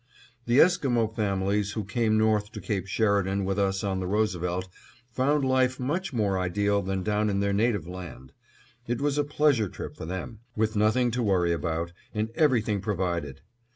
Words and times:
The 0.47 0.57
Esquimo 0.59 1.05
families 1.05 1.73
who 1.73 1.83
came 1.85 2.17
north 2.17 2.51
to 2.53 2.59
Cape 2.59 2.87
Sheridan 2.87 3.45
with 3.45 3.59
us 3.59 3.83
on 3.83 3.99
the 3.99 4.07
Roosevelt 4.07 4.67
found 5.11 5.45
life 5.45 5.79
much 5.79 6.11
more 6.11 6.39
ideal 6.39 6.81
than 6.81 7.03
down 7.03 7.29
in 7.29 7.39
their 7.39 7.53
native 7.53 7.85
land. 7.87 8.31
It 8.87 8.99
was 8.99 9.19
a 9.19 9.23
pleasure 9.23 9.69
trip 9.69 9.95
for 9.95 10.07
them, 10.07 10.39
with 10.55 10.75
nothing 10.75 11.11
to 11.11 11.21
worry 11.21 11.51
about, 11.53 11.93
and 12.15 12.31
everything 12.33 12.81
provided. 12.81 13.41